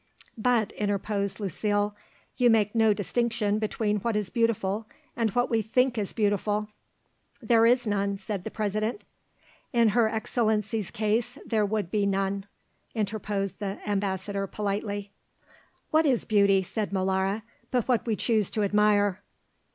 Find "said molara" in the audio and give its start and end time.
16.63-17.43